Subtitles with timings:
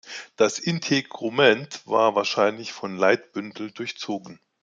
[0.35, 4.39] Das Integument war wahrscheinlich von Leitbündeln durchzogen.